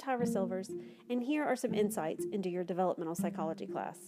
[0.00, 0.70] Tyra Silvers,
[1.08, 3.98] and here are some insights into your developmental psychology class.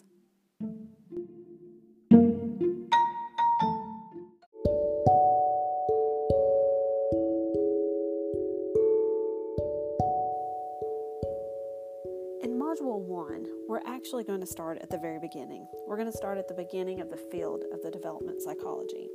[12.42, 15.66] In Module 1, we're actually going to start at the very beginning.
[15.86, 19.08] We're going to start at the beginning of the field of the development psychology.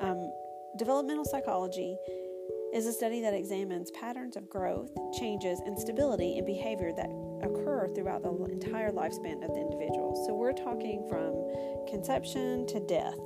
[0.00, 0.32] Um,
[0.76, 1.96] developmental psychology
[2.72, 7.10] is a study that examines patterns of growth, changes, and stability in behavior that
[7.42, 10.22] occur throughout the entire lifespan of the individual.
[10.26, 11.34] So we're talking from
[11.90, 13.16] conception to death.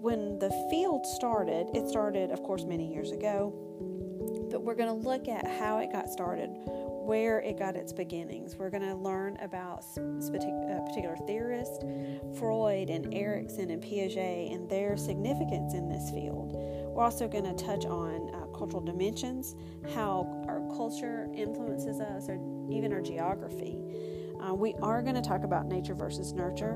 [0.00, 3.52] When the field started, it started, of course, many years ago,
[4.50, 6.50] but we're going to look at how it got started,
[7.08, 8.54] where it got its beginnings.
[8.56, 11.78] We're going to learn about uh, particular theorists,
[12.38, 16.54] Freud and Erikson and Piaget, and their significance in this field.
[16.98, 19.54] We're also going to touch on uh, cultural dimensions,
[19.94, 22.40] how our culture influences us, or
[22.72, 23.80] even our geography.
[24.42, 26.72] Uh, we are going to talk about nature versus nurture,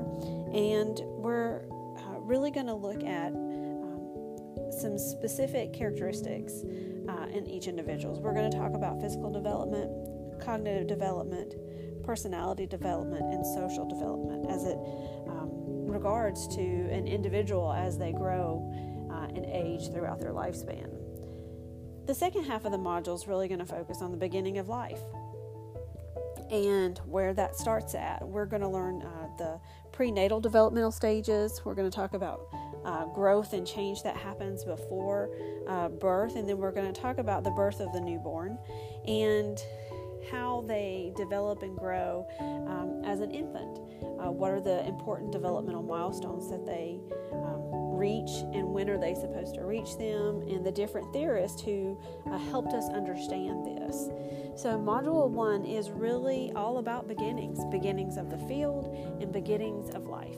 [0.53, 1.65] and we're
[1.97, 6.53] uh, really going to look at um, some specific characteristics
[7.09, 8.17] uh, in each individual.
[8.21, 9.91] We're going to talk about physical development,
[10.39, 11.53] cognitive development,
[12.05, 14.77] personality development, and social development as it
[15.27, 15.49] um,
[15.85, 18.63] regards to an individual as they grow
[19.35, 20.89] and age throughout their lifespan.
[22.05, 24.67] The second half of the module is really going to focus on the beginning of
[24.67, 24.99] life
[26.51, 28.21] and where that starts at.
[28.27, 29.59] We're going to learn uh, the
[29.91, 31.61] prenatal developmental stages.
[31.63, 32.47] We're going to talk about
[32.85, 35.29] uh, growth and change that happens before
[35.67, 38.57] uh, birth, and then we're going to talk about the birth of the newborn
[39.07, 39.59] and
[40.31, 43.79] how they develop and grow um, as an infant.
[44.19, 46.99] Uh, what are the important developmental milestones that they
[47.33, 51.97] um, reach and when are they supposed to reach them, and the different theorists who
[52.31, 54.09] uh, helped us understand this.
[54.55, 60.05] So, Module 1 is really all about beginnings beginnings of the field and beginnings of
[60.07, 60.37] life.